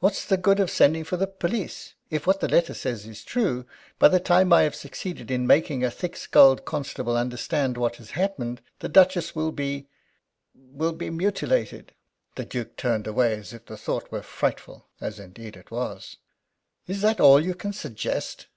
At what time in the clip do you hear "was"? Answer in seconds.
15.70-16.18